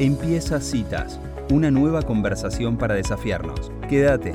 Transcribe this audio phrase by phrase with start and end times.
[0.00, 1.18] Empieza Citas,
[1.50, 3.72] una nueva conversación para desafiarnos.
[3.88, 4.32] Quédate.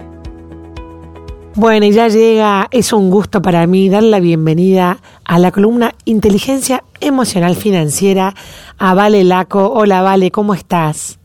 [1.55, 5.95] Bueno, y ya llega, es un gusto para mí dar la bienvenida a la columna
[6.03, 8.33] Inteligencia Emocional Financiera
[8.77, 9.71] a Vale Laco.
[9.71, 11.17] Hola Vale, ¿cómo estás?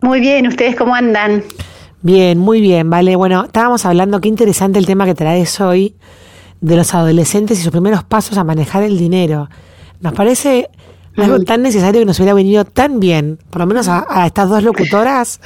[0.00, 1.44] Muy bien, ¿ustedes cómo andan?
[2.00, 3.14] Bien, muy bien, Vale.
[3.14, 5.94] Bueno, estábamos hablando, qué interesante el tema que traes hoy
[6.60, 9.48] de los adolescentes y sus primeros pasos a manejar el dinero.
[10.00, 10.70] Nos parece
[11.16, 14.62] algo tan necesario que nos hubiera venido tan bien, por lo menos a, estas dos
[14.62, 15.40] locutoras.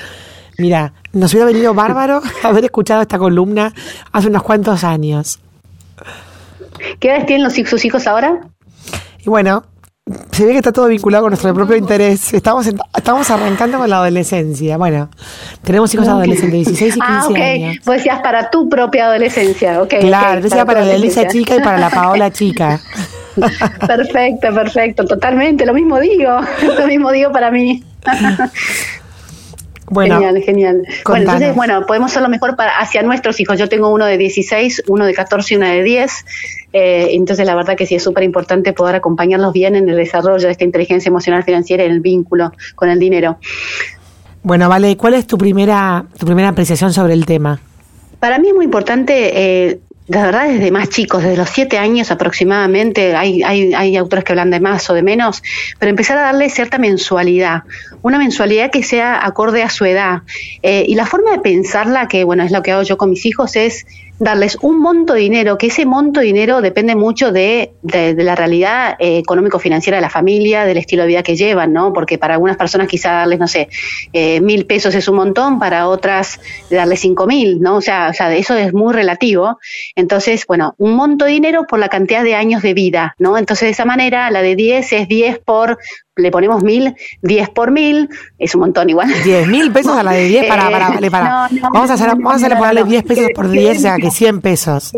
[0.58, 3.72] Mira, nos hubiera venido bárbaro haber escuchado esta columna
[4.12, 5.40] hace unos cuantos años.
[7.00, 8.40] ¿Qué edades tienen los, sus hijos ahora?
[9.24, 9.64] Y bueno,
[10.30, 12.32] se ve que está todo vinculado con nuestro propio interés.
[12.32, 12.64] Estamos,
[12.96, 14.76] estamos arrancando con la adolescencia.
[14.76, 15.10] Bueno,
[15.62, 17.64] tenemos hijos adolescentes, 16 y 15 ah, okay.
[17.64, 17.84] años.
[17.84, 19.94] Vos decías para tu propia adolescencia, ok.
[20.00, 22.80] Claro, decía para, la Elisa chica y para la Paola chica.
[23.86, 26.40] Perfecto, perfecto, totalmente, lo mismo digo,
[26.78, 27.82] lo mismo digo para mí.
[29.88, 30.82] Bueno, genial, genial.
[31.04, 33.56] Bueno, entonces, bueno, podemos hacerlo mejor para hacia nuestros hijos.
[33.56, 36.24] Yo tengo uno de 16, uno de 14 y una de 10.
[36.72, 40.46] Eh, entonces, la verdad que sí es súper importante poder acompañarlos bien en el desarrollo
[40.46, 43.38] de esta inteligencia emocional financiera y en el vínculo con el dinero.
[44.42, 47.60] Bueno, vale, ¿cuál es tu primera, tu primera apreciación sobre el tema?
[48.18, 52.10] Para mí es muy importante eh, la verdad desde más chicos, desde los siete años
[52.10, 55.42] aproximadamente, hay, hay, hay autores que hablan de más o de menos,
[55.78, 57.64] pero empezar a darle cierta mensualidad,
[58.02, 60.22] una mensualidad que sea acorde a su edad.
[60.62, 63.26] Eh, y la forma de pensarla, que bueno, es lo que hago yo con mis
[63.26, 63.84] hijos, es
[64.18, 68.34] darles un monto de dinero, que ese monto de dinero depende mucho de, de, la
[68.34, 71.92] realidad eh, económico-financiera de la familia, del estilo de vida que llevan, ¿no?
[71.92, 73.68] Porque para algunas personas quizá darles, no sé,
[74.12, 76.40] eh, mil pesos es un montón, para otras
[76.70, 77.76] darles cinco mil, ¿no?
[77.76, 79.58] O sea, o sea, eso es muy relativo.
[79.94, 83.36] Entonces, bueno, un monto de dinero por la cantidad de años de vida, ¿no?
[83.36, 85.78] Entonces, de esa manera, la de 10 es 10 por
[86.16, 88.08] le ponemos mil, diez por mil,
[88.38, 89.08] es un montón igual.
[89.22, 91.48] Diez mil pesos a la de diez, para, para, vale, para.
[91.60, 94.92] vamos a hacer, vamos a ponerle diez pesos por diez, o sea que cien pesos.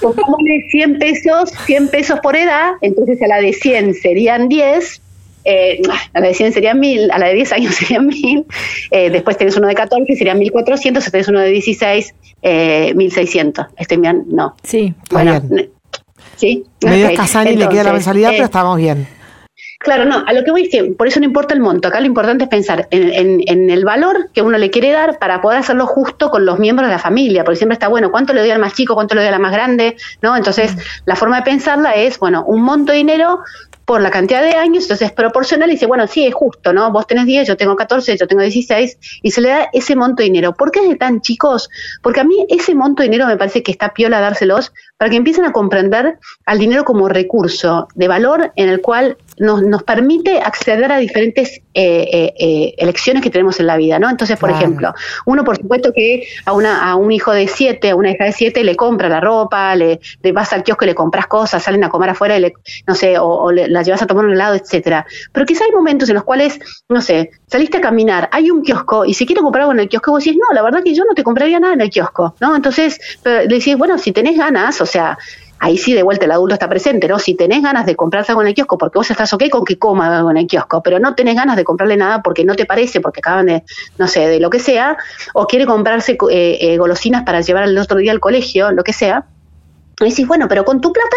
[0.00, 5.00] Pongámosle cien pesos, cien pesos por edad, entonces a la de cien serían diez,
[5.44, 5.80] eh,
[6.12, 8.44] a la de 100 serían mil, a la de 10 años serían mil,
[8.90, 13.66] eh, después tenés uno de 14, serían 1400, tenés uno de 16, eh, 1600.
[13.76, 14.56] Este, no.
[14.64, 15.70] Sí, bueno, bien.
[16.34, 16.64] Sí.
[16.82, 17.56] Medio okay.
[17.56, 19.06] le queda la mensualidad, pero estamos bien.
[19.86, 22.00] Claro, no, a lo que voy es que por eso no importa el monto, acá
[22.00, 25.86] lo importante es pensar en, el valor que uno le quiere dar para poder hacerlo
[25.86, 28.58] justo con los miembros de la familia, porque siempre está, bueno, ¿cuánto le doy al
[28.58, 29.96] más chico, cuánto le doy al más grande?
[30.22, 30.36] ¿no?
[30.36, 30.74] Entonces,
[31.04, 33.44] la forma de pensarla es, bueno, un monto de dinero
[33.86, 36.90] por la cantidad de años, entonces es proporcional y dice, bueno, sí, es justo, ¿no?
[36.90, 40.22] Vos tenés 10, yo tengo 14, yo tengo 16, y se le da ese monto
[40.22, 40.54] de dinero.
[40.54, 41.70] ¿Por qué es de tan chicos?
[42.02, 45.16] Porque a mí ese monto de dinero me parece que está piola dárselos para que
[45.16, 50.40] empiecen a comprender al dinero como recurso de valor en el cual nos, nos permite
[50.40, 54.08] acceder a diferentes eh, eh, eh, elecciones que tenemos en la vida, ¿no?
[54.08, 54.94] Entonces, por ejemplo,
[55.26, 58.32] uno por supuesto que a, una, a un hijo de siete, a una hija de
[58.32, 61.84] siete, le compra la ropa, le, le vas al kiosco y le compras cosas, salen
[61.84, 62.54] a comer afuera y le,
[62.86, 65.06] no sé, o, la llevas a tomar un helado, etcétera.
[65.32, 69.04] Pero quizá hay momentos en los cuales, no sé, saliste a caminar, hay un kiosco
[69.04, 71.04] y si quiero comprar algo en el kiosco, vos decís, no, la verdad que yo
[71.04, 72.56] no te compraría nada en el kiosco, ¿no?
[72.56, 75.18] Entonces, le decís, bueno, si tenés ganas, o sea,
[75.58, 77.18] ahí sí de vuelta el adulto está presente, ¿no?
[77.18, 79.78] Si tenés ganas de comprarse algo en el kiosco porque vos estás ok con que
[79.78, 82.66] coma algo en el kiosco, pero no tenés ganas de comprarle nada porque no te
[82.66, 83.64] parece, porque acaban de,
[83.98, 84.96] no sé, de lo que sea,
[85.34, 88.92] o quiere comprarse eh, eh, golosinas para llevar el otro día al colegio, lo que
[88.92, 89.26] sea,
[90.00, 91.16] y decís, bueno, pero con tu plata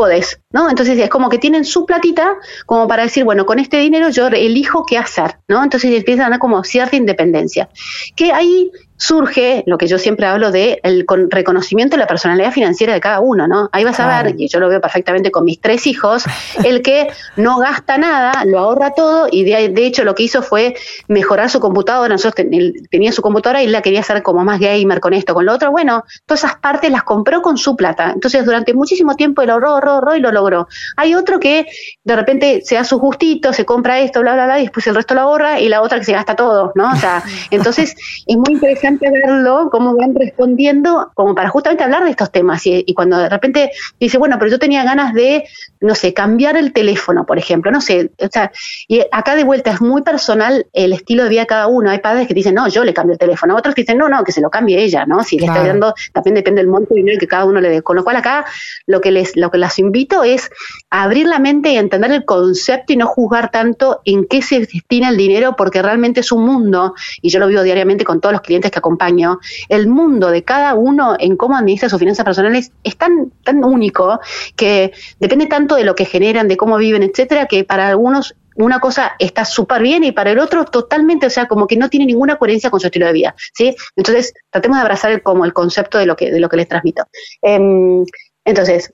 [0.00, 0.70] podés, ¿no?
[0.70, 4.28] Entonces es como que tienen su platita como para decir, bueno, con este dinero yo
[4.28, 5.62] elijo qué hacer, ¿no?
[5.62, 7.68] Entonces empiezan a dar como cierta independencia.
[8.16, 12.92] Que ahí surge lo que yo siempre hablo de el reconocimiento de la personalidad financiera
[12.92, 13.70] de cada uno, ¿no?
[13.72, 16.24] Ahí vas a ver, y yo lo veo perfectamente con mis tres hijos,
[16.64, 20.42] el que no gasta nada, lo ahorra todo y de, de hecho lo que hizo
[20.42, 20.76] fue
[21.08, 22.12] mejorar su computadora.
[22.12, 22.46] Nosotros
[22.90, 25.70] tenía su computadora y la quería hacer como más gamer con esto, con lo otro.
[25.70, 28.10] Bueno, todas esas partes las compró con su plata.
[28.12, 30.68] Entonces durante muchísimo tiempo él ahorró, ahorró, ahorró y lo logró.
[30.96, 31.66] Hay otro que
[32.04, 34.94] de repente se da su gustito, se compra esto, bla, bla, bla, y después el
[34.94, 36.92] resto lo ahorra y la otra que se gasta todo, ¿no?
[36.92, 42.10] O sea, entonces es muy interesante verlo, cómo van respondiendo, como para justamente hablar de
[42.10, 42.66] estos temas.
[42.66, 45.44] Y, y, cuando de repente dice, bueno, pero yo tenía ganas de,
[45.80, 48.52] no sé, cambiar el teléfono, por ejemplo, no sé, o sea,
[48.88, 51.90] y acá de vuelta es muy personal el estilo de vida de cada uno.
[51.90, 54.24] Hay padres que dicen, no, yo le cambio el teléfono, otros que dicen, no, no,
[54.24, 55.22] que se lo cambie ella, ¿no?
[55.22, 57.82] Si le está dando, también depende del monto de dinero que cada uno le dé.
[57.82, 58.44] Con lo cual acá
[58.86, 60.50] lo que les, lo que las invito es
[60.90, 64.60] a abrir la mente y entender el concepto y no juzgar tanto en qué se
[64.60, 68.32] destina el dinero, porque realmente es un mundo, y yo lo vivo diariamente con todos
[68.32, 69.38] los clientes que acompaño,
[69.68, 74.20] el mundo de cada uno en cómo administra sus finanzas personales es tan, tan único
[74.56, 78.80] que depende tanto de lo que generan, de cómo viven, etcétera, que para algunos una
[78.80, 82.06] cosa está súper bien y para el otro totalmente, o sea, como que no tiene
[82.06, 83.74] ninguna coherencia con su estilo de vida, ¿sí?
[83.96, 87.04] Entonces, tratemos de abrazar como el concepto de lo que, de lo que les transmito.
[87.42, 88.04] Em,
[88.44, 88.92] entonces,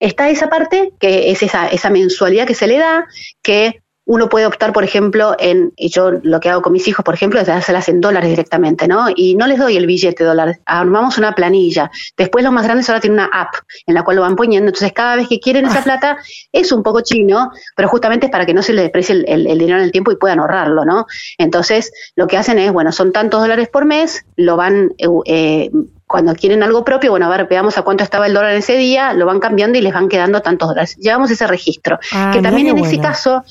[0.00, 3.06] está esa parte, que es esa, esa mensualidad que se le da,
[3.42, 7.04] que uno puede optar, por ejemplo, en, y yo lo que hago con mis hijos,
[7.04, 9.06] por ejemplo, es dárselas en dólares directamente, ¿no?
[9.14, 11.90] Y no les doy el billete de dólares, armamos una planilla.
[12.16, 13.54] Después los más grandes ahora tienen una app
[13.86, 15.84] en la cual lo van poniendo, entonces cada vez que quieren esa ah.
[15.84, 16.18] plata
[16.50, 19.78] es un poco chino, pero justamente es para que no se les desprecie el, dinero
[19.78, 21.06] en el tiempo y puedan ahorrarlo, ¿no?
[21.38, 24.92] Entonces lo que hacen es, bueno, son tantos dólares por mes, lo van...
[24.98, 25.70] Eh, eh
[26.12, 29.14] cuando quieren algo propio, bueno, a ver, veamos a cuánto estaba el dólar ese día,
[29.14, 30.94] lo van cambiando y les van quedando tantos dólares.
[30.98, 33.42] Llevamos ese registro, ah, que también en ese caso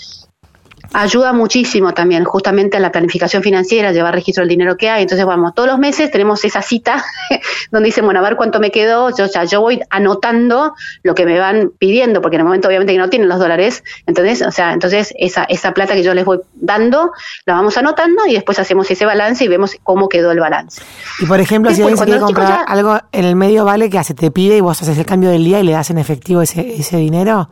[0.93, 5.03] ayuda muchísimo también justamente a la planificación financiera, llevar registro del dinero que hay.
[5.03, 7.03] Entonces, vamos, todos los meses tenemos esa cita
[7.71, 9.15] donde dicen, bueno, a ver cuánto me quedó.
[9.15, 10.73] Yo, o sea, yo voy anotando
[11.03, 13.83] lo que me van pidiendo, porque en el momento obviamente que no tienen los dólares.
[14.05, 17.11] Entonces, o sea, entonces esa, esa plata que yo les voy dando,
[17.45, 20.81] la vamos anotando y después hacemos ese balance y vemos cómo quedó el balance.
[21.19, 24.31] Y por ejemplo, si alguien quiere comprar algo en el medio vale que se te
[24.31, 26.97] pide y vos haces el cambio del día y le das en efectivo ese, ese
[26.97, 27.49] dinero.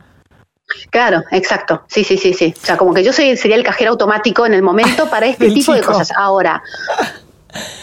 [0.90, 1.82] Claro, exacto.
[1.88, 2.54] Sí, sí, sí, sí.
[2.56, 5.50] O sea, como que yo soy, sería el cajero automático en el momento para este
[5.52, 6.10] tipo de cosas.
[6.16, 6.62] Ahora,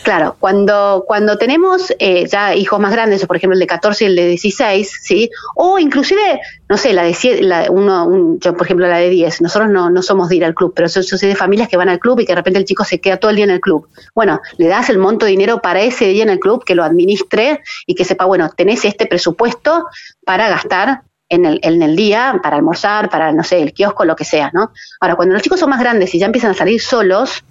[0.04, 4.08] Claro, cuando, cuando tenemos eh, ya hijos más grandes, por ejemplo el de 14 y
[4.08, 5.30] el de 16, ¿sí?
[5.56, 6.40] O inclusive,
[6.70, 10.02] no sé, la de la, uno, yo por ejemplo la de 10, nosotros no, no
[10.02, 12.26] somos de ir al club, pero yo, soy de familias que van al club y
[12.26, 13.88] que de repente el chico se queda todo el día en el club.
[14.16, 16.84] Bueno, le das el monto de dinero para ese día en el club, que lo
[16.84, 19.88] administre y que sepa, bueno, tenés este presupuesto
[20.24, 24.16] para gastar en el, en el día para almorzar, para, no sé, el kiosco, lo
[24.16, 24.72] que sea, ¿no?
[25.00, 27.44] Ahora, cuando los chicos son más grandes y ya empiezan a salir solos,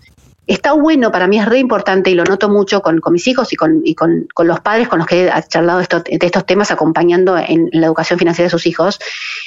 [0.47, 3.53] está bueno, para mí es re importante y lo noto mucho con, con mis hijos
[3.53, 6.47] y, con, y con, con, los padres con los que he charlado esto, de estos
[6.47, 9.01] temas acompañando en, la educación financiera de sus hijos,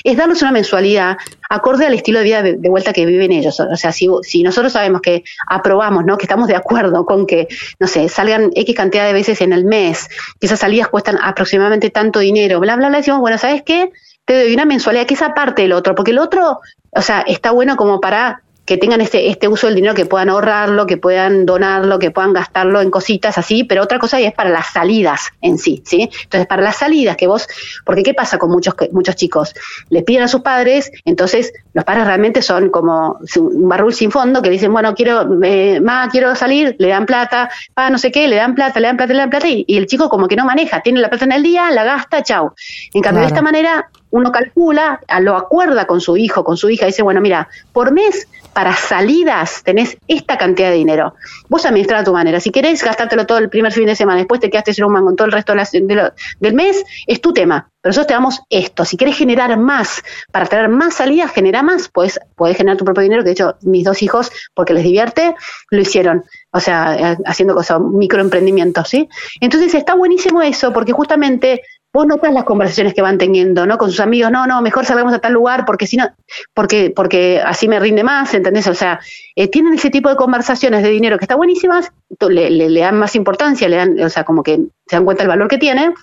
[0.04, 1.18] es darles una mensualidad
[1.50, 3.60] acorde al estilo de vida de, vuelta que viven ellos.
[3.60, 6.18] O sea, si, si, nosotros sabemos que aprobamos, ¿no?
[6.18, 7.48] que estamos de acuerdo con que,
[7.80, 10.10] no sé, salgan X cantidad de veces en el mes,
[10.40, 13.92] que esas salidas cuestan aproximadamente tanto dinero, bla, bla, bla, decimos, bueno, ¿sabes qué?
[14.30, 16.60] Te doy una mensualidad, que esa parte del otro, porque el otro,
[16.92, 20.30] o sea, está bueno como para que tengan este, este uso del dinero, que puedan
[20.30, 24.52] ahorrarlo, que puedan donarlo, que puedan gastarlo en cositas así, pero otra cosa es para
[24.52, 26.08] las salidas en sí, ¿sí?
[26.26, 27.48] Entonces, para las salidas que vos,
[27.84, 29.56] porque ¿qué pasa con muchos, muchos chicos?
[29.90, 34.40] Le piden a sus padres, entonces los padres realmente son como un barrul sin fondo
[34.44, 38.28] que dicen, bueno, quiero, eh, más quiero salir, le dan plata, pa, no sé qué,
[38.28, 40.46] le dan plata, le dan plata, le dan plata, y, el chico como que no
[40.46, 42.54] maneja, tiene la plata en el día, la gasta, chau.
[42.94, 46.86] En cambio, de esta manera, uno calcula, lo acuerda con su hijo, con su hija,
[46.86, 51.14] dice, bueno, mira, por mes para salidas tenés esta cantidad de dinero.
[51.48, 52.40] Vos administrás a tu manera.
[52.40, 55.14] Si querés gastártelo todo el primer fin de semana, después te quedaste sin un mango
[55.16, 57.70] todo el resto del mes, es tu tema.
[57.82, 58.84] Pero nosotros te damos esto.
[58.84, 63.04] Si querés generar más, para traer más salidas, genera más, pues podés generar tu propio
[63.04, 63.22] dinero.
[63.22, 65.34] Que de hecho, mis dos hijos, porque les divierte,
[65.70, 66.26] lo hicieron.
[66.52, 69.08] O sea, haciendo cosas, microemprendimientos, ¿sí?
[69.40, 73.78] Entonces está buenísimo eso, porque justamente vos notas las conversaciones que van teniendo, ¿no?
[73.78, 76.10] Con sus amigos, no, no, mejor salgamos a tal lugar porque si no,
[76.54, 78.68] porque, porque así me rinde más, ¿entendés?
[78.68, 79.00] O sea,
[79.36, 81.92] eh, tienen ese tipo de conversaciones de dinero que está buenísimas,
[82.28, 85.30] le, le, dan más importancia, le dan, o sea, como que se dan cuenta del
[85.30, 85.94] valor que tiene,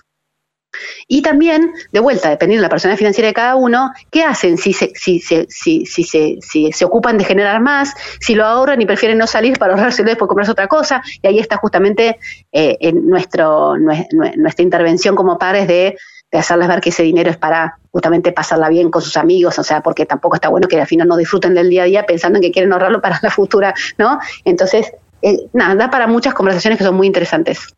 [1.07, 4.73] y también, de vuelta, dependiendo de la persona financiera de cada uno, ¿qué hacen si
[4.73, 8.85] se, si, si, si, se, si se ocupan de generar más, si lo ahorran y
[8.85, 11.01] prefieren no salir para ahorrarse después comprarse otra cosa?
[11.21, 12.19] Y ahí está justamente
[12.51, 15.97] eh, en nuestro, nuestra intervención como padres de,
[16.31, 19.63] de hacerles ver que ese dinero es para justamente pasarla bien con sus amigos, o
[19.63, 22.37] sea, porque tampoco está bueno que al final no disfruten del día a día pensando
[22.37, 24.19] en que quieren ahorrarlo para la futura, ¿no?
[24.45, 24.91] Entonces,
[25.21, 27.73] eh, nada, da para muchas conversaciones que son muy interesantes.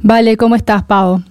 [0.00, 1.22] Vale, ¿cómo estás, Pau?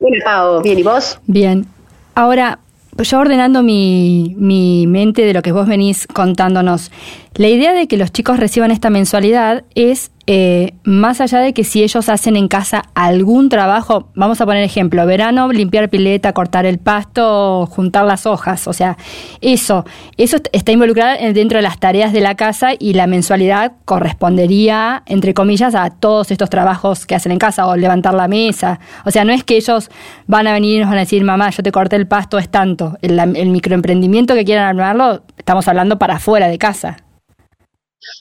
[0.00, 0.22] Bien,
[0.62, 1.18] bien, ¿y vos?
[1.26, 1.66] Bien.
[2.14, 2.60] Ahora,
[2.98, 6.92] yo ordenando mi, mi mente de lo que vos venís contándonos,
[7.34, 11.64] la idea de que los chicos reciban esta mensualidad es eh, más allá de que
[11.64, 16.66] si ellos hacen en casa algún trabajo, vamos a poner ejemplo, verano, limpiar pileta, cortar
[16.66, 18.98] el pasto, juntar las hojas, o sea,
[19.40, 19.86] eso,
[20.18, 25.32] eso está involucrado dentro de las tareas de la casa y la mensualidad correspondería, entre
[25.32, 28.80] comillas, a todos estos trabajos que hacen en casa o levantar la mesa.
[29.06, 29.90] O sea, no es que ellos
[30.26, 32.50] van a venir y nos van a decir, mamá, yo te corté el pasto, es
[32.50, 32.98] tanto.
[33.00, 36.98] El, el microemprendimiento que quieran armarlo, estamos hablando para afuera de casa.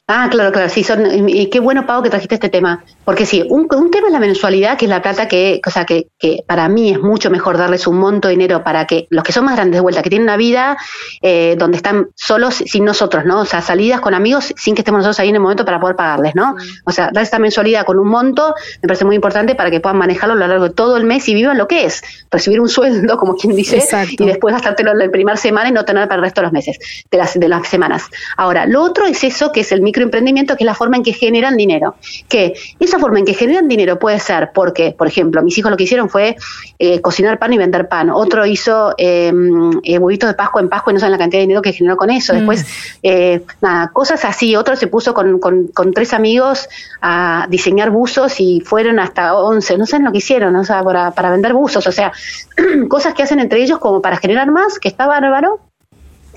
[0.08, 2.84] Ah, claro, claro, sí, son, y qué bueno, Pau, que trajiste este tema.
[3.06, 6.08] Porque sí, un, tema es la mensualidad, que es la plata que, o sea, que,
[6.18, 9.32] que para mí es mucho mejor darles un monto de dinero para que los que
[9.32, 10.78] son más grandes de vuelta, que tienen una vida
[11.22, 13.42] eh, donde están solos sin nosotros, ¿no?
[13.42, 15.96] O sea, salidas con amigos sin que estemos nosotros ahí en el momento para poder
[15.96, 16.56] pagarles, ¿no?
[16.86, 19.98] O sea, dar esta mensualidad con un monto me parece muy importante para que puedan
[19.98, 22.70] manejarlo a lo largo de todo el mes y vivan lo que es, recibir un
[22.70, 26.18] sueldo, como quien dice, y después gastártelo en la primera semana y no tener para
[26.18, 26.78] el resto de los meses,
[27.12, 28.04] de las, de las semanas.
[28.36, 31.14] Ahora, lo otro es eso, que es el microemprendimiento, que es la forma en que
[31.14, 31.96] generan dinero.
[32.28, 35.78] Que esa forma en que generan dinero puede ser porque, por ejemplo, mis hijos lo
[35.78, 36.36] que hicieron fue
[36.80, 38.10] eh, cocinar pan y vender pan.
[38.10, 39.32] Otro hizo eh,
[39.84, 41.98] eh, huevitos de Pascua en Pascua y no saben la cantidad de dinero que generó
[41.98, 42.34] con eso.
[42.34, 42.38] Mm.
[42.38, 42.66] Después,
[43.04, 44.56] eh, nada, cosas así.
[44.56, 46.68] Otro se puso con, con, tres amigos
[47.02, 49.78] a diseñar buzos y fueron hasta 11.
[49.78, 51.88] No saben lo que hicieron, o sea, para, para vender buzos.
[51.88, 52.12] O sea,
[52.90, 55.60] cosas que hacen entre ellos como para generar más, que está bárbaro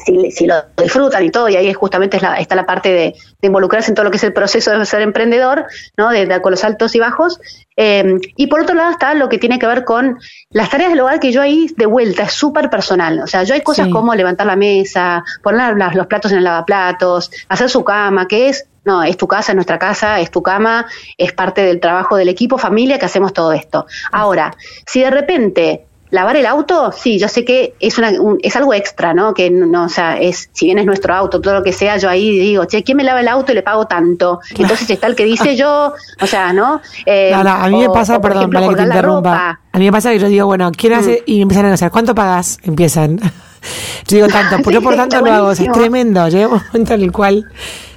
[0.04, 3.95] si, lo disfrutan y todo, y ahí es justamente está la parte de, involucrarse en
[3.95, 5.66] todo lo que es el proceso de ser emprendedor,
[5.97, 6.11] ¿no?
[6.11, 7.40] De, con los altos y bajos.
[7.76, 10.19] Eh, y por otro lado está lo que tiene que ver con
[10.50, 13.21] las tareas del hogar, que yo ahí de vuelta es súper personal.
[13.21, 17.30] O sea, yo hay cosas como levantar la mesa, poner los platos en el lavaplatos,
[17.49, 20.87] hacer su cama, que es no, es tu casa, es nuestra casa, es tu cama,
[21.19, 23.87] es parte del trabajo del equipo, familia, que hacemos todo esto.
[24.11, 24.54] Ahora,
[24.87, 28.12] si de repente lavar el auto, sí, yo sé que es una,
[28.43, 29.35] es algo extra, ¿no?
[29.35, 32.09] Que no, o sea, es, si bien es nuestro auto, todo lo que sea, yo
[32.09, 34.40] ahí digo, che, ¿quién me lava el auto y le pago tanto?
[34.50, 36.81] Entonces está el que dice yo, o sea, ¿no?
[37.07, 39.61] Eh, no, no a mí me pasa, perdón, para que te interrumpa.
[39.73, 41.23] A mí me pasa que yo digo, bueno, ¿quién hace?
[41.26, 41.31] Mm.
[41.31, 42.59] Y empiezan a negociar, ¿cuánto pagas?
[42.62, 43.19] Empiezan.
[44.09, 46.29] yo digo tanto, pues yo por tanto lo hago, es tremendo.
[46.29, 47.47] Llega un momento en el cual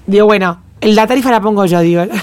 [0.05, 2.03] digo, bueno, la tarifa la pongo yo, digo.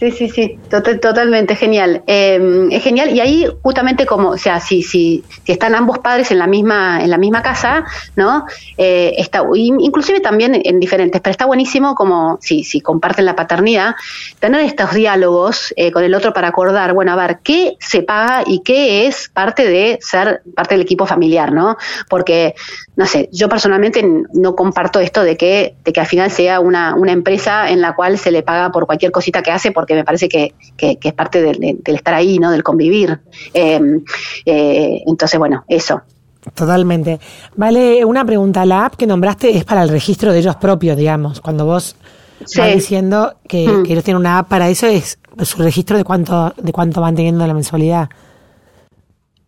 [0.00, 2.02] Sí, sí, sí, totalmente, genial.
[2.08, 6.32] Em, es genial y ahí justamente como, o sea, si, si, si están ambos padres
[6.32, 7.84] en la misma, en la misma casa,
[8.16, 8.44] ¿no?
[8.76, 13.94] Eh, está, inclusive también en diferentes, pero está buenísimo como si, si comparten la paternidad,
[14.40, 18.42] tener estos diálogos eh, con el otro para acordar, bueno, a ver, ¿qué se paga
[18.44, 21.76] y qué es parte de ser parte del equipo familiar, ¿no?
[22.08, 22.56] Porque,
[22.96, 26.96] no sé, yo personalmente no comparto esto de que, de que al final sea una,
[26.96, 30.04] una empresa en la cual se le paga por cualquier cosita que hace, porque me
[30.04, 32.50] parece que, es parte del, estar ahí, ¿no?
[32.50, 33.20] Del convivir.
[33.52, 33.78] Eh,
[34.46, 36.00] eh, entonces, bueno, eso.
[36.54, 37.20] Totalmente.
[37.54, 38.64] Vale, una pregunta.
[38.64, 41.42] La app que nombraste es para el registro de ellos propios, digamos.
[41.42, 41.96] Cuando vos
[42.56, 43.82] vas diciendo que, mm.
[43.82, 47.14] que, ellos tienen una app para eso, es su registro de cuánto, de cuánto van
[47.14, 48.08] teniendo la mensualidad.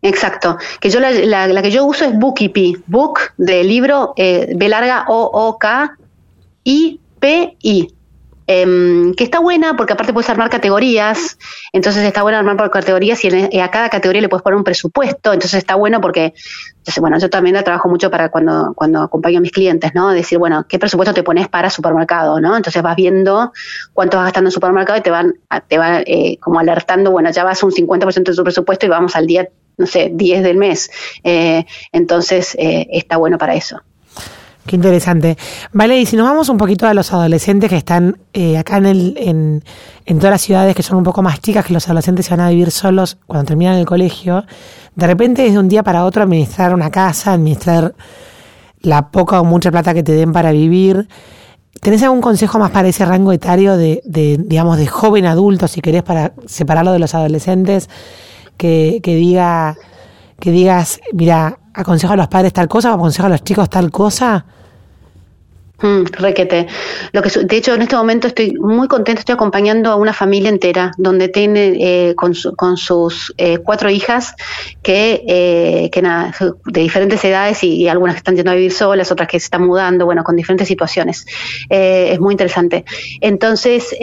[0.03, 0.59] Exacto.
[0.81, 2.77] Que yo la, la, que yo uso es Bookipy.
[2.87, 5.97] Book de libro eh, B larga O O K
[6.65, 7.96] I P I.
[8.49, 11.37] Em, que está buena porque aparte puedes armar categorías,
[11.73, 14.63] entonces está bueno armar por categorías y eh, a cada categoría le puedes poner un
[14.63, 16.33] presupuesto, entonces está bueno porque,
[16.77, 20.11] entonces, bueno, yo también la trabajo mucho para cuando, cuando acompaño a mis clientes, ¿no?
[20.11, 22.57] Decir, bueno, ¿qué presupuesto te pones para supermercado, ¿no?
[22.57, 23.53] Entonces vas viendo
[23.93, 25.35] cuánto vas gastando en supermercado y te van,
[25.67, 29.17] te van eh, como alertando, bueno, ya vas un 50% de tu presupuesto y vamos
[29.17, 30.89] al día, no sé, 10 del mes.
[31.25, 33.83] Eh, entonces está bueno para eso.
[34.67, 35.39] Qué interesante.
[35.73, 38.87] Vale, y si nos vamos un poquito a los adolescentes que están eh, acá en,
[38.87, 39.63] el,
[40.05, 42.41] en, todas las ciudades que son un poco más chicas, que los adolescentes se van
[42.41, 44.45] a vivir solos cuando terminan el colegio,
[44.97, 47.95] de repente desde un día para otro administrar una casa, administrar
[48.81, 51.09] la poca o mucha plata que te den para vivir.
[51.81, 55.81] ¿Tenés algún consejo más para ese rango etario de, de digamos, de joven adulto, si
[55.81, 57.89] querés, para separarlo de los adolescentes,
[58.57, 59.77] que, que diga,
[60.41, 64.47] que digas, mira, aconsejo a los padres tal cosa, aconsejo a los chicos tal cosa?
[65.83, 66.67] Mm, requete.
[67.13, 70.49] Lo que, de hecho, en este momento estoy muy contenta, estoy acompañando a una familia
[70.49, 74.35] entera, donde tiene eh, con, con, sus eh, cuatro hijas
[74.83, 79.13] que, eh, que nada, de diferentes edades y, algunas que están yendo a vivir solas,
[79.13, 81.27] otras que se están mudando, bueno, con diferentes situaciones.
[81.69, 82.87] es muy interesante.
[83.21, 83.95] Entonces,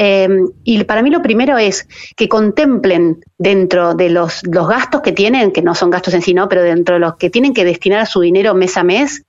[0.63, 5.51] y para mí lo primero es que contemplen dentro de los, los gastos que tienen,
[5.51, 6.47] que no son gastos en sí, ¿no?
[6.47, 9.23] Pero dentro de los que tienen que destinar a su dinero mes a mes,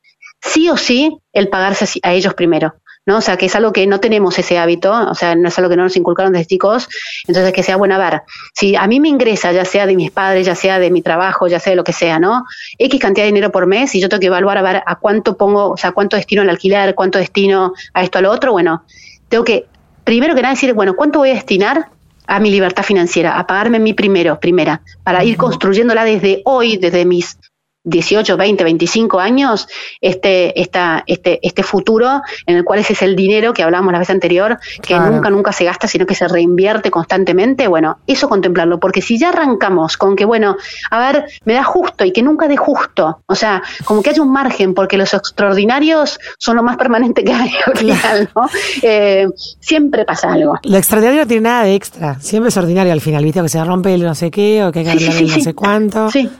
[0.44, 2.74] sí o sí el pagarse a ellos primero.
[3.06, 3.18] ¿no?
[3.18, 5.68] O sea, que es algo que no tenemos ese hábito, o sea, no es algo
[5.68, 6.88] que no nos inculcaron desde chicos,
[7.26, 8.22] entonces que sea bueno, a ver,
[8.54, 11.46] si a mí me ingresa, ya sea de mis padres, ya sea de mi trabajo,
[11.46, 12.44] ya sea de lo que sea, ¿no?
[12.78, 15.36] X cantidad de dinero por mes y yo tengo que evaluar a ver a cuánto
[15.36, 18.84] pongo, o sea, cuánto destino al alquiler, cuánto destino a esto, a lo otro, bueno,
[19.28, 19.66] tengo que,
[20.04, 21.88] primero que nada, decir, bueno, ¿cuánto voy a destinar
[22.26, 27.04] a mi libertad financiera, a pagarme mi primero, primera, para ir construyéndola desde hoy, desde
[27.04, 27.36] mis
[27.84, 29.68] 18, 20, 25 años
[30.00, 33.98] este, esta, este, este futuro en el cual ese es el dinero que hablábamos la
[33.98, 37.68] vez anterior, que nunca, nunca se gasta, sino que se reinvierte constantemente.
[37.68, 40.56] Bueno, eso contemplarlo, porque si ya arrancamos con que, bueno,
[40.90, 44.22] a ver, me da justo y que nunca dé justo, o sea, como que haya
[44.22, 48.48] un margen, porque los extraordinarios son lo más permanente que hay al final, ¿no?
[48.82, 49.26] Eh,
[49.60, 50.58] siempre pasa algo.
[50.62, 53.42] Lo extraordinario no tiene nada de extra, siempre es ordinario al final, ¿viste?
[53.42, 55.54] Que se rompe el no sé qué o que hay que arreglar el no sé
[55.54, 56.10] cuánto.
[56.10, 56.30] Sí.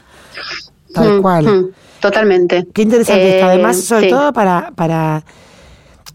[0.95, 1.45] Tal mm, cual.
[1.45, 2.67] Mm, totalmente.
[2.73, 3.45] Qué interesante esto.
[3.45, 5.23] Además, eh, sobre todo para, para,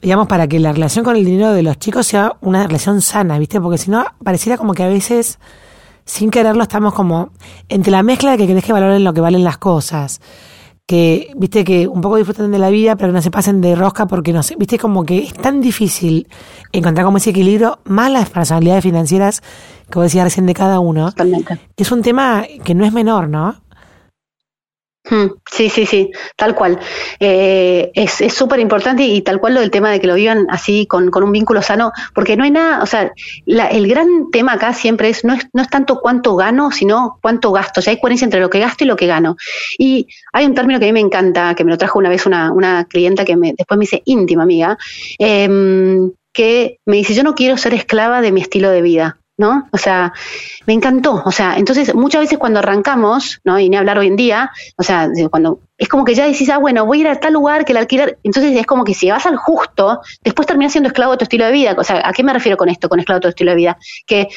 [0.01, 3.39] digamos, para que la relación con el dinero de los chicos sea una relación sana,
[3.39, 3.61] ¿viste?
[3.61, 5.39] Porque si no, pareciera como que a veces,
[6.05, 7.31] sin quererlo, estamos como
[7.69, 10.21] entre la mezcla de que querés que valoren lo que valen las cosas.
[10.87, 13.77] Que, viste, que un poco disfruten de la vida, pero que no se pasen de
[13.77, 16.27] rosca porque no sé, viste, como que es tan difícil
[16.73, 19.41] encontrar como ese equilibrio, más las responsabilidades financieras
[19.89, 21.11] que vos decías recién de cada uno.
[21.11, 21.61] Totalmente.
[21.77, 23.55] Es un tema que no es menor, ¿no?
[25.11, 26.79] Hmm, sí, sí, sí, tal cual.
[27.19, 30.87] Eh, es súper importante y tal cual lo del tema de que lo vivan así
[30.87, 33.13] con, con un vínculo sano, porque no hay nada, o sea,
[33.45, 37.51] el gran tema acá siempre es no, es, no es tanto cuánto gano, sino cuánto
[37.51, 37.81] gasto.
[37.81, 39.37] O sea, hay coherencia entre lo que gasto y lo que gano.
[39.79, 42.25] Y hay un término que a mí me encanta, que me lo trajo una vez
[42.27, 44.79] una, una clienta que me, después me dice íntima amiga,
[45.19, 49.19] em, que me dice, yo no quiero ser esclava de mi estilo de vida.
[49.41, 49.67] ¿No?
[49.73, 50.13] O sea,
[50.67, 51.23] me encantó.
[51.25, 53.59] O sea, entonces muchas veces cuando arrancamos, ¿no?
[53.59, 56.59] Y ni hablar hoy en día, o sea, cuando es como que ya decís, ah,
[56.59, 59.11] bueno, voy a ir a tal lugar que el alquiler, entonces es como que si
[59.11, 61.75] vas al justo, después terminas siendo esclavo de tu estilo de vida.
[61.79, 63.79] O sea, ¿a qué me refiero con esto, con esclavo de tu estilo de vida?
[64.07, 64.29] Que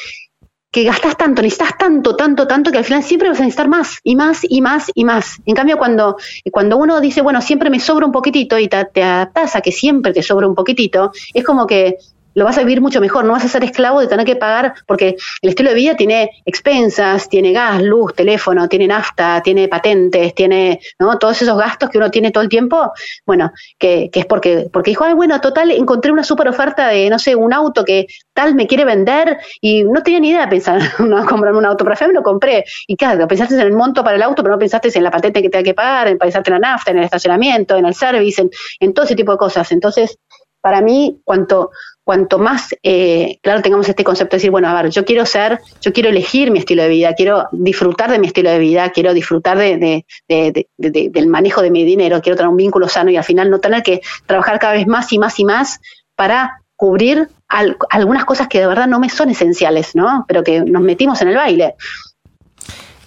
[0.70, 4.00] que gastas tanto, necesitas tanto, tanto, tanto, que al final siempre vas a necesitar más
[4.02, 5.36] y más y más y más.
[5.46, 6.16] En cambio, cuando,
[6.50, 9.70] cuando uno dice, bueno, siempre me sobra un poquitito y te, te adaptas a que
[9.70, 11.98] siempre te sobra un poquitito, es como que
[12.34, 14.74] lo vas a vivir mucho mejor, no vas a ser esclavo de tener que pagar,
[14.86, 20.34] porque el estilo de vida tiene expensas, tiene gas, luz, teléfono, tiene nafta, tiene patentes,
[20.34, 21.18] tiene, ¿no?
[21.18, 22.92] Todos esos gastos que uno tiene todo el tiempo,
[23.26, 27.08] bueno, que, que es porque, porque dijo, ay, bueno, total, encontré una super oferta de,
[27.10, 30.48] no sé, un auto que tal me quiere vender y no tenía ni idea de
[30.48, 32.64] pensar, no, comprarme un auto, pero al lo compré.
[32.86, 35.42] Y claro, pensaste en el monto para el auto, pero no pensaste en la patente
[35.42, 37.94] que te hay que pagar, en pensarte en la nafta, en el estacionamiento, en el
[37.94, 38.50] service, en,
[38.80, 39.70] en todo ese tipo de cosas.
[39.72, 40.18] Entonces,
[40.60, 41.70] para mí, cuanto,
[42.04, 45.60] cuanto más eh, claro tengamos este concepto de decir, bueno, a ver, yo quiero ser,
[45.80, 49.14] yo quiero elegir mi estilo de vida, quiero disfrutar de mi estilo de vida, quiero
[49.14, 53.50] disfrutar de, del manejo de mi dinero, quiero tener un vínculo sano y al final
[53.50, 55.80] no tener que trabajar cada vez más y más y más
[56.14, 60.24] para cubrir algunas cosas que de verdad no me son esenciales, ¿no?
[60.28, 61.74] Pero que nos metimos en el baile.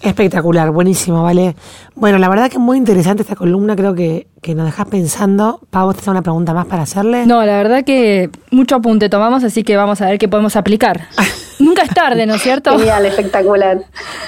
[0.01, 1.56] Espectacular, buenísimo, ¿vale?
[1.96, 5.60] Bueno, la verdad que es muy interesante esta columna, creo que, que nos dejas pensando.
[5.70, 7.25] Pau, ¿te una pregunta más para hacerle?
[7.25, 11.01] No, la verdad que mucho apunte tomamos, así que vamos a ver qué podemos aplicar.
[11.60, 12.78] Nunca es tarde, ¿no es cierto?
[12.78, 13.80] Genial, espectacular.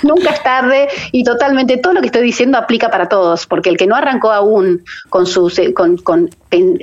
[0.03, 3.77] Nunca es tarde y totalmente todo lo que estoy diciendo aplica para todos, porque el
[3.77, 6.29] que no arrancó aún con sus, con, con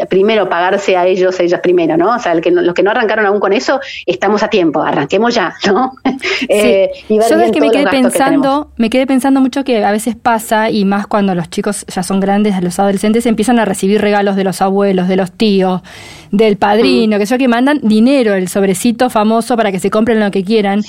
[0.09, 2.15] primero pagarse a ellos, ellas primero, ¿no?
[2.15, 5.35] O sea, el que los que no arrancaron aún con eso, estamos a tiempo, arranquemos
[5.35, 5.93] ya, ¿no?
[6.49, 10.71] Eh, Yo es que me quedé pensando, me quedé pensando mucho que a veces pasa,
[10.71, 14.45] y más cuando los chicos ya son grandes, los adolescentes empiezan a recibir regalos de
[14.45, 15.83] los abuelos, de los tíos,
[16.31, 17.21] del padrino, mm.
[17.21, 20.83] que yo que mandan dinero, el sobrecito famoso para que se compren lo que quieran.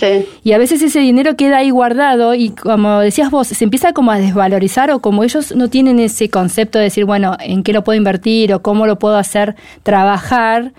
[0.44, 4.12] Y a veces ese dinero queda ahí guardado y como decías vos, se empieza como
[4.12, 7.84] a desvalorizar o como ellos no tienen ese concepto de decir, bueno, ¿en qué lo
[7.84, 10.74] puedo invertir o cómo lo puedo hacer trabajar?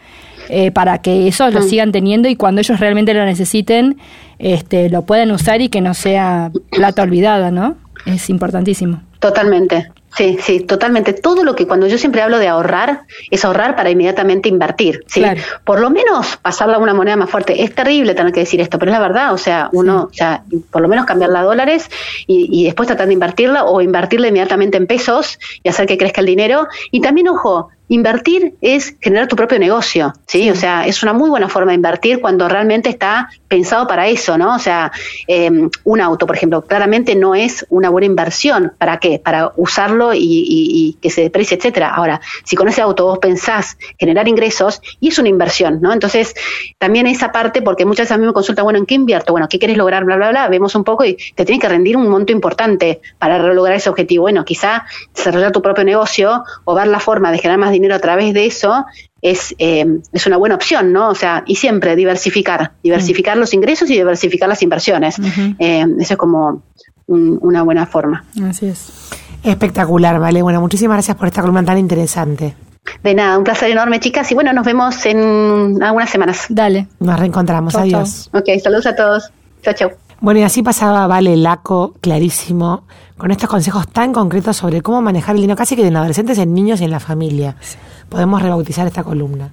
[0.50, 1.68] Eh, para que eso lo mm.
[1.68, 3.98] sigan teniendo y cuando ellos realmente lo necesiten,
[4.38, 7.76] este, lo puedan usar y que no sea plata olvidada, ¿no?
[8.06, 9.02] Es importantísimo.
[9.18, 9.90] Totalmente.
[10.16, 11.12] Sí, sí, totalmente.
[11.12, 15.04] Todo lo que cuando yo siempre hablo de ahorrar, es ahorrar para inmediatamente invertir.
[15.06, 15.22] ¿sí?
[15.64, 17.62] Por lo menos pasarla a una moneda más fuerte.
[17.62, 19.32] Es terrible tener que decir esto, pero es la verdad.
[19.32, 21.88] O sea, uno, o sea, por lo menos cambiarla a dólares
[22.26, 26.20] y, y después tratar de invertirla o invertirla inmediatamente en pesos y hacer que crezca
[26.20, 26.66] el dinero.
[26.90, 30.50] Y también, ojo, Invertir es generar tu propio negocio, ¿sí?
[30.50, 34.36] O sea, es una muy buena forma de invertir cuando realmente está pensado para eso,
[34.36, 34.54] ¿no?
[34.54, 34.92] O sea,
[35.26, 38.74] em, un auto, por ejemplo, claramente no es una buena inversión.
[38.76, 39.18] ¿Para qué?
[39.18, 41.94] Para usarlo y, que se deprecie, etcétera.
[41.94, 45.92] Ahora, si con ese auto vos pensás generar ingresos, y es una inversión, ¿no?
[45.92, 46.34] Entonces,
[46.78, 49.32] también esa parte, porque muchas veces a mí me consultan, bueno, ¿en qué invierto?
[49.32, 50.04] Bueno, ¿qué quieres lograr?
[50.04, 50.48] Bla, bla, bla.
[50.48, 54.22] Vemos un poco y te tiene que rendir un monto importante para lograr ese objetivo.
[54.22, 57.98] Bueno, quizá desarrollar tu propio negocio o ver la forma de generar más dinero a
[57.98, 58.84] través de eso
[59.22, 61.08] es, eh, es una buena opción, ¿no?
[61.08, 65.16] O sea, y siempre diversificar, diversificar los ingresos y diversificar las inversiones.
[65.58, 66.62] Eh, eso es como
[67.06, 68.24] una buena forma.
[68.48, 69.10] Así es.
[69.42, 70.42] Espectacular, vale.
[70.42, 72.54] Bueno, muchísimas gracias por esta columna tan interesante.
[73.02, 74.30] De nada, un placer enorme, chicas.
[74.32, 76.46] Y bueno, nos vemos en algunas semanas.
[76.48, 76.88] Dale.
[77.00, 77.74] Nos reencontramos.
[77.74, 78.30] Adiós.
[78.32, 79.30] Ok, saludos a todos.
[79.62, 79.90] Chao, chao.
[80.20, 82.82] Bueno, y así pasaba Vale Laco, clarísimo,
[83.16, 86.54] con estos consejos tan concretos sobre cómo manejar el dinero, casi que en adolescentes, en
[86.54, 87.54] niños y en la familia.
[88.08, 89.46] Podemos rebautizar esta columna.